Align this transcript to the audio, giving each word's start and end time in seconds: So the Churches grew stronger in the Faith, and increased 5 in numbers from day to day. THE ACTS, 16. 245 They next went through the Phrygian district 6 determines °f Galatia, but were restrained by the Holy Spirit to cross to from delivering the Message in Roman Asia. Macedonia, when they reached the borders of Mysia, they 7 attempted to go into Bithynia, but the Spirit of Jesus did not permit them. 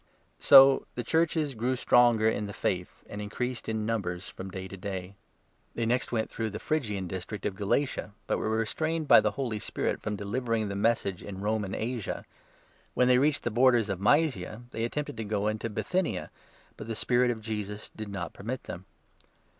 So 0.39 0.87
the 0.95 1.03
Churches 1.03 1.53
grew 1.53 1.75
stronger 1.75 2.27
in 2.27 2.47
the 2.47 2.53
Faith, 2.55 3.03
and 3.07 3.21
increased 3.21 3.67
5 3.67 3.69
in 3.75 3.85
numbers 3.85 4.27
from 4.27 4.49
day 4.49 4.67
to 4.67 4.75
day. 4.75 5.13
THE 5.75 5.83
ACTS, 5.83 5.85
16. 5.85 5.85
245 5.85 5.85
They 5.85 5.85
next 6.09 6.11
went 6.11 6.29
through 6.31 6.49
the 6.49 6.57
Phrygian 6.57 7.07
district 7.07 7.45
6 7.45 7.53
determines 7.53 7.55
°f 7.55 7.59
Galatia, 7.59 8.11
but 8.25 8.37
were 8.39 8.49
restrained 8.49 9.07
by 9.07 9.21
the 9.21 9.37
Holy 9.37 9.59
Spirit 9.59 9.91
to 9.91 9.97
cross 9.97 10.01
to 10.01 10.09
from 10.09 10.15
delivering 10.15 10.69
the 10.69 10.75
Message 10.75 11.21
in 11.21 11.41
Roman 11.41 11.75
Asia. 11.75 12.15
Macedonia, 12.25 12.95
when 12.95 13.07
they 13.09 13.19
reached 13.19 13.43
the 13.43 13.51
borders 13.51 13.89
of 13.89 14.01
Mysia, 14.01 14.63
they 14.71 14.79
7 14.79 14.85
attempted 14.87 15.17
to 15.17 15.23
go 15.23 15.45
into 15.45 15.69
Bithynia, 15.69 16.31
but 16.77 16.87
the 16.87 16.95
Spirit 16.95 17.29
of 17.29 17.39
Jesus 17.43 17.89
did 17.95 18.09
not 18.09 18.33
permit 18.33 18.63
them. 18.63 18.85